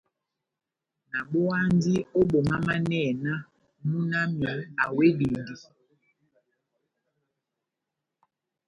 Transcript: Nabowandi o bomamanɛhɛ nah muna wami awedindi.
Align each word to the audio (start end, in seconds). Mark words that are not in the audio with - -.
Nabowandi 1.11 1.95
o 2.17 2.19
bomamanɛhɛ 2.29 3.11
nah 3.23 3.41
muna 3.87 4.19
wami 4.37 4.47
awedindi. 4.83 5.55